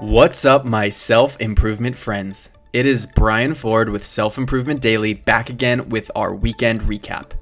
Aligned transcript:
What's 0.00 0.44
up, 0.44 0.64
my 0.64 0.90
self 0.90 1.36
improvement 1.40 1.96
friends? 1.96 2.50
It 2.72 2.86
is 2.86 3.04
Brian 3.04 3.54
Ford 3.54 3.88
with 3.88 4.06
Self 4.06 4.38
Improvement 4.38 4.80
Daily 4.80 5.12
back 5.12 5.50
again 5.50 5.88
with 5.88 6.08
our 6.14 6.32
weekend 6.32 6.82
recap. 6.82 7.32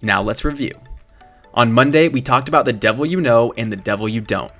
Now 0.00 0.22
let's 0.22 0.42
review. 0.42 0.72
On 1.52 1.70
Monday, 1.70 2.08
we 2.08 2.22
talked 2.22 2.48
about 2.48 2.64
the 2.64 2.72
devil 2.72 3.04
you 3.04 3.20
know 3.20 3.52
and 3.58 3.70
the 3.70 3.76
devil 3.76 4.08
you 4.08 4.22
don't. 4.22 4.50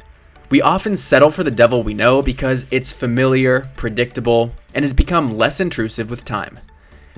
We 0.51 0.61
often 0.61 0.95
settle 0.95 1.31
for 1.31 1.43
the 1.43 1.51
devil 1.51 1.83
we 1.83 1.95
know 1.95 2.21
because 2.21 2.67
it's 2.71 2.93
familiar, 2.93 3.71
predictable, 3.77 4.53
and 4.75 4.85
has 4.85 4.93
become 4.93 5.39
less 5.39 5.59
intrusive 5.59 6.11
with 6.11 6.27
time. 6.27 6.61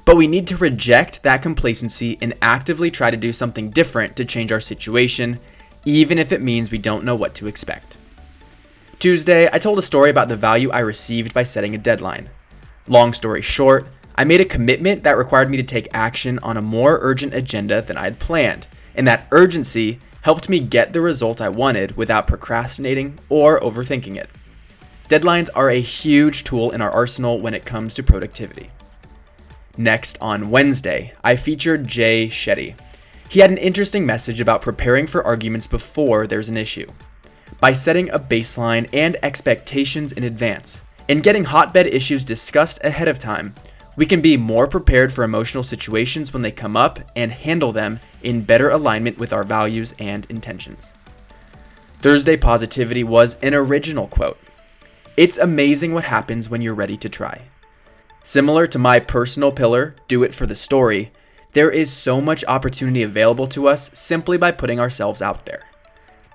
But 0.05 0.17
we 0.17 0.29
need 0.29 0.47
to 0.47 0.57
reject 0.57 1.25
that 1.25 1.43
complacency 1.43 2.19
and 2.23 2.35
actively 2.41 2.93
try 2.93 3.11
to 3.11 3.17
do 3.17 3.33
something 3.33 3.71
different 3.71 4.15
to 4.15 4.25
change 4.25 4.53
our 4.53 4.61
situation, 4.61 5.41
even 5.85 6.21
if 6.21 6.31
it 6.31 6.41
means 6.41 6.71
we 6.71 6.79
don't 6.79 7.05
know 7.05 7.17
what 7.17 7.35
to 7.35 7.49
expect. 7.49 7.97
Tuesday, 9.01 9.49
I 9.51 9.59
told 9.59 9.79
a 9.79 9.83
story 9.83 10.11
about 10.11 10.29
the 10.29 10.37
value 10.37 10.71
I 10.71 10.81
received 10.81 11.33
by 11.33 11.43
setting 11.43 11.75
a 11.75 11.79
deadline. 11.79 12.29
Long 12.87 13.15
story 13.15 13.41
short, 13.41 13.87
I 14.15 14.25
made 14.25 14.43
a 14.43 14.45
commitment 14.45 15.05
that 15.05 15.17
required 15.17 15.49
me 15.49 15.57
to 15.57 15.63
take 15.63 15.89
action 15.95 16.39
on 16.41 16.59
a 16.59 16.63
more 16.63 16.99
urgent 17.01 17.33
agenda 17.33 17.81
than 17.81 17.97
I 17.97 18.05
had 18.05 18.19
planned, 18.19 18.67
and 18.95 19.09
that 19.09 19.27
urgency 19.31 20.01
helped 20.21 20.51
me 20.51 20.61
get 20.61 20.93
the 20.93 21.01
result 21.01 21.41
I 21.41 21.49
wanted 21.49 21.97
without 21.97 22.27
procrastinating 22.27 23.19
or 23.31 23.59
overthinking 23.61 24.17
it. 24.17 24.29
Deadlines 25.09 25.49
are 25.55 25.71
a 25.71 25.81
huge 25.81 26.45
tool 26.45 26.71
in 26.71 26.83
our 26.83 26.91
arsenal 26.91 27.41
when 27.41 27.55
it 27.55 27.65
comes 27.65 27.95
to 27.95 28.03
productivity. 28.03 28.71
Next, 29.79 30.19
on 30.21 30.51
Wednesday, 30.51 31.15
I 31.25 31.37
featured 31.37 31.89
Jay 31.89 32.29
Shetty. 32.29 32.75
He 33.31 33.41
had 33.41 33.51
an 33.51 33.57
interesting 33.57 34.05
message 34.05 34.43
about 34.43 34.61
preparing 34.61 35.07
for 35.07 35.25
arguments 35.25 35.67
before 35.67 36.27
there's 36.27 36.51
an 36.51 36.59
issue 36.59 36.87
by 37.61 37.73
setting 37.73 38.11
a 38.11 38.19
baseline 38.19 38.89
and 38.93 39.17
expectations 39.23 40.13
in 40.13 40.25
advance. 40.25 40.83
And 41.09 41.23
getting 41.23 41.45
hotbed 41.45 41.87
issues 41.87 42.25
discussed 42.25 42.81
ahead 42.83 43.09
of 43.09 43.19
time, 43.19 43.55
we 43.97 44.07
can 44.07 44.21
be 44.21 44.37
more 44.37 44.67
prepared 44.67 45.13
for 45.13 45.25
emotional 45.25 45.63
situations 45.63 46.33
when 46.33 46.43
they 46.43 46.53
come 46.53 46.77
up 46.77 47.01
and 47.15 47.33
handle 47.33 47.73
them 47.73 48.01
in 48.23 48.43
better 48.43 48.71
alignment 48.71 49.19
with 49.19 49.33
our 49.33 49.45
values 49.45 49.95
and 49.99 50.25
intentions. 50.31 50.93
Thursday 51.99 52.37
Positivity 52.37 53.05
was 53.05 53.39
an 53.41 53.53
original 53.53 54.07
quote. 54.07 54.39
It's 55.17 55.37
amazing 55.37 55.93
what 55.93 56.05
happens 56.05 56.49
when 56.49 56.63
you're 56.63 56.73
ready 56.73 56.97
to 56.97 57.09
try. 57.09 57.43
Similar 58.23 58.67
to 58.69 58.79
my 58.79 59.01
personal 59.01 59.53
pillar, 59.53 59.97
do 60.09 60.23
it 60.23 60.35
for 60.35 60.47
the 60.47 60.55
story, 60.55 61.13
there 61.53 61.71
is 61.71 61.93
so 61.93 62.21
much 62.21 62.45
opportunity 62.47 63.03
available 63.03 63.49
to 63.49 63.69
us 63.69 63.91
simply 63.93 64.39
by 64.39 64.53
putting 64.53 64.79
ourselves 64.79 65.21
out 65.21 65.47
there. 65.47 65.65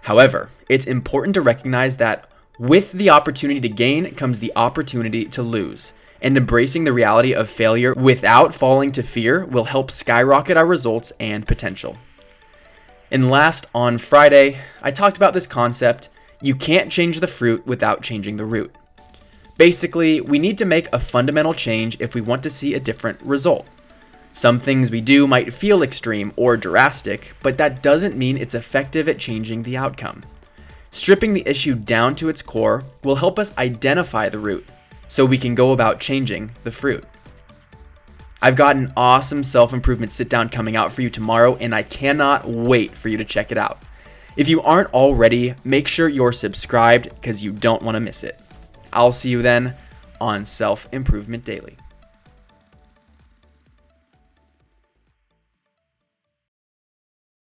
However, 0.06 0.50
it's 0.70 0.86
important 0.86 1.34
to 1.34 1.42
recognize 1.42 1.98
that 1.98 2.30
with 2.60 2.92
the 2.92 3.10
opportunity 3.10 3.60
to 3.60 3.70
gain 3.70 4.14
comes 4.14 4.40
the 4.40 4.54
opportunity 4.56 5.26
to 5.26 5.42
lose. 5.42 5.94
And 6.22 6.38
embracing 6.38 6.84
the 6.84 6.94
reality 6.94 7.34
of 7.34 7.50
failure 7.50 7.92
without 7.96 8.54
falling 8.54 8.92
to 8.94 9.04
fear 9.04 9.46
will 9.46 9.66
help 9.66 9.90
skyrocket 9.90 10.58
our 10.58 10.66
results 10.66 11.12
and 11.20 11.48
potential. 11.48 11.98
And 13.10 13.32
last, 13.32 13.66
on 13.74 13.98
Friday, 13.98 14.60
I 14.80 14.92
talked 14.92 15.18
about 15.18 15.34
this 15.34 15.48
concept 15.48 16.10
you 16.40 16.54
can't 16.54 16.92
change 16.92 17.20
the 17.20 17.28
fruit 17.28 17.66
without 17.66 18.04
changing 18.04 18.38
the 18.38 18.46
root. 18.46 18.76
Basically, 19.58 20.22
we 20.22 20.38
need 20.38 20.60
to 20.60 20.66
make 20.66 20.88
a 20.94 21.00
fundamental 21.00 21.56
change 21.56 21.98
if 22.00 22.14
we 22.14 22.22
want 22.22 22.44
to 22.44 22.52
see 22.52 22.76
a 22.76 22.80
different 22.80 23.20
result. 23.24 23.68
Some 24.36 24.60
things 24.60 24.92
we 24.92 25.00
do 25.00 25.28
might 25.28 25.54
feel 25.54 25.82
extreme 25.82 26.34
or 26.36 26.58
drastic, 26.58 27.34
but 27.42 27.58
that 27.58 27.82
doesn't 27.82 28.18
mean 28.18 28.36
it's 28.36 28.54
effective 28.54 29.08
at 29.08 29.18
changing 29.18 29.64
the 29.64 29.78
outcome. 29.78 30.24
Stripping 30.92 31.34
the 31.34 31.48
issue 31.48 31.74
down 31.74 32.16
to 32.18 32.28
its 32.28 32.42
core 32.42 32.84
will 33.02 33.16
help 33.16 33.40
us 33.40 33.58
identify 33.58 34.28
the 34.28 34.38
root 34.38 34.68
so 35.08 35.24
we 35.24 35.38
can 35.38 35.56
go 35.56 35.72
about 35.72 36.02
changing 36.02 36.52
the 36.66 36.72
fruit. 36.72 37.06
I've 38.42 38.58
got 38.58 38.76
an 38.76 38.92
awesome 38.98 39.42
self 39.42 39.72
improvement 39.72 40.12
sit 40.12 40.28
down 40.28 40.50
coming 40.50 40.76
out 40.76 40.92
for 40.92 41.02
you 41.02 41.10
tomorrow, 41.10 41.56
and 41.56 41.74
I 41.74 41.84
cannot 41.84 42.46
wait 42.46 42.98
for 42.98 43.08
you 43.08 43.16
to 43.16 43.24
check 43.24 43.54
it 43.54 43.58
out. 43.58 43.82
If 44.36 44.50
you 44.50 44.62
aren't 44.64 44.94
already, 44.94 45.56
make 45.64 45.88
sure 45.88 46.10
you're 46.10 46.34
subscribed 46.34 47.08
because 47.10 47.42
you 47.42 47.54
don't 47.54 47.84
want 47.84 47.96
to 47.96 48.02
miss 48.02 48.22
it. 48.22 48.38
I'll 48.92 49.14
see 49.14 49.30
you 49.30 49.42
then 49.42 49.76
on 50.20 50.46
Self 50.46 50.90
Improvement 50.92 51.46
Daily. 51.46 51.78